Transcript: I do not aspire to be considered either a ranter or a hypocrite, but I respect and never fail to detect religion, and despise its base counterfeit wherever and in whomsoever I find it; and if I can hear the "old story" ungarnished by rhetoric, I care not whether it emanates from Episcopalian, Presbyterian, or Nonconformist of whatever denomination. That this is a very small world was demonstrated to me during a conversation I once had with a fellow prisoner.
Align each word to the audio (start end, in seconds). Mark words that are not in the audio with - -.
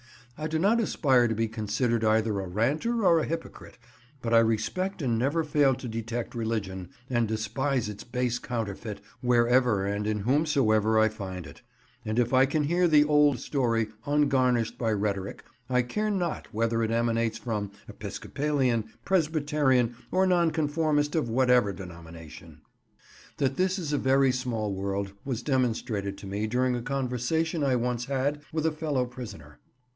I 0.35 0.47
do 0.47 0.57
not 0.57 0.79
aspire 0.81 1.27
to 1.27 1.35
be 1.35 1.47
considered 1.47 2.03
either 2.03 2.39
a 2.39 2.47
ranter 2.47 3.05
or 3.05 3.19
a 3.19 3.25
hypocrite, 3.25 3.77
but 4.23 4.33
I 4.33 4.39
respect 4.39 4.99
and 5.03 5.15
never 5.19 5.43
fail 5.43 5.75
to 5.75 5.87
detect 5.87 6.33
religion, 6.33 6.89
and 7.07 7.27
despise 7.27 7.87
its 7.87 8.03
base 8.03 8.39
counterfeit 8.39 9.01
wherever 9.21 9.85
and 9.85 10.07
in 10.07 10.21
whomsoever 10.21 10.97
I 10.97 11.09
find 11.09 11.45
it; 11.45 11.61
and 12.03 12.17
if 12.17 12.33
I 12.33 12.47
can 12.47 12.63
hear 12.63 12.87
the 12.87 13.03
"old 13.03 13.37
story" 13.39 13.89
ungarnished 14.07 14.79
by 14.79 14.91
rhetoric, 14.91 15.43
I 15.69 15.83
care 15.83 16.09
not 16.09 16.51
whether 16.51 16.81
it 16.81 16.89
emanates 16.89 17.37
from 17.37 17.69
Episcopalian, 17.87 18.85
Presbyterian, 19.05 19.95
or 20.11 20.25
Nonconformist 20.25 21.13
of 21.13 21.29
whatever 21.29 21.71
denomination. 21.71 22.61
That 23.37 23.57
this 23.57 23.77
is 23.77 23.93
a 23.93 23.99
very 23.99 24.31
small 24.31 24.73
world 24.73 25.13
was 25.23 25.43
demonstrated 25.43 26.17
to 26.17 26.25
me 26.25 26.47
during 26.47 26.75
a 26.75 26.81
conversation 26.81 27.63
I 27.63 27.75
once 27.75 28.05
had 28.05 28.41
with 28.51 28.65
a 28.65 28.71
fellow 28.71 29.05
prisoner. 29.05 29.59